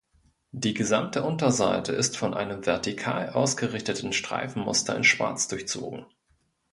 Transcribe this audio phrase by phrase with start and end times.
[0.51, 6.07] Die gesamte Unterseite ist von einem vertikal ausgerichteten Streifenmuster in schwarz durchzogen.